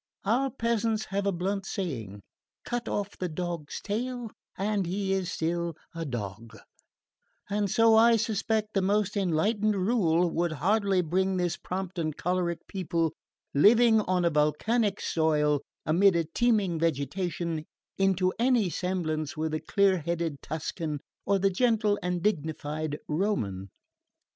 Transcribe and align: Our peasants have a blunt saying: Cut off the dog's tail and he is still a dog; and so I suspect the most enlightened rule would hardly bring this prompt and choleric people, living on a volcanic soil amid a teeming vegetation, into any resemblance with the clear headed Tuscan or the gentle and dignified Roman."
Our 0.25 0.49
peasants 0.49 1.05
have 1.11 1.27
a 1.27 1.31
blunt 1.31 1.63
saying: 1.67 2.21
Cut 2.65 2.87
off 2.89 3.15
the 3.15 3.29
dog's 3.29 3.79
tail 3.79 4.31
and 4.57 4.87
he 4.87 5.13
is 5.13 5.31
still 5.31 5.75
a 5.93 6.05
dog; 6.05 6.57
and 7.51 7.69
so 7.69 7.93
I 7.93 8.15
suspect 8.15 8.73
the 8.73 8.81
most 8.81 9.15
enlightened 9.15 9.75
rule 9.75 10.27
would 10.31 10.53
hardly 10.53 11.01
bring 11.03 11.37
this 11.37 11.55
prompt 11.55 11.99
and 11.99 12.17
choleric 12.17 12.65
people, 12.67 13.13
living 13.53 14.01
on 14.01 14.25
a 14.25 14.31
volcanic 14.31 14.99
soil 14.99 15.61
amid 15.85 16.15
a 16.15 16.23
teeming 16.23 16.79
vegetation, 16.79 17.65
into 17.99 18.33
any 18.39 18.63
resemblance 18.63 19.37
with 19.37 19.51
the 19.51 19.59
clear 19.59 19.99
headed 19.99 20.41
Tuscan 20.41 20.99
or 21.27 21.37
the 21.37 21.51
gentle 21.51 21.99
and 22.01 22.23
dignified 22.23 22.97
Roman." 23.07 23.69